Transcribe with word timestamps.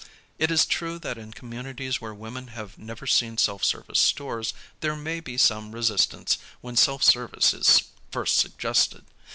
It 0.39 0.49
is 0.49 0.65
true 0.65 0.97
that 0.97 1.19
in 1.19 1.31
communities 1.31 2.01
where 2.01 2.11
women 2.11 2.47
have 2.57 2.75
never 2.75 3.05
seen 3.05 3.37
self 3.37 3.63
service 3.63 3.99
stores, 3.99 4.51
there 4.79 4.95
may 4.95 5.19
be 5.19 5.37
some 5.37 5.73
resistance 5.73 6.39
when 6.59 6.75
self 6.75 7.03
service 7.03 7.53
is 7.53 7.83
first 8.09 8.37
suggested. 8.37 9.05